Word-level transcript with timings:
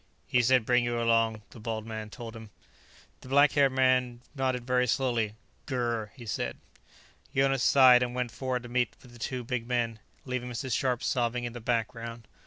"He 0.25 0.41
said 0.41 0.65
bring 0.65 0.83
you 0.83 0.99
along," 0.99 1.43
the 1.51 1.59
bald 1.59 1.85
man 1.85 2.09
told 2.09 2.35
him. 2.35 2.49
The 3.19 3.27
black 3.29 3.51
haired 3.51 3.73
man 3.73 4.21
nodded 4.33 4.65
very 4.65 4.87
slowly. 4.87 5.35
"Gur," 5.67 6.09
he 6.15 6.25
said. 6.25 6.57
Jonas 7.35 7.61
sighed 7.61 8.01
and 8.01 8.15
went 8.15 8.31
forward 8.31 8.63
to 8.63 8.67
meet 8.69 8.99
the 9.01 9.19
two 9.19 9.43
big 9.43 9.67
men, 9.67 9.99
leaving 10.25 10.49
Mrs. 10.49 10.71
Scharpe 10.73 11.03
sobbing 11.03 11.43
in 11.43 11.53
the 11.53 11.61
background. 11.61 12.27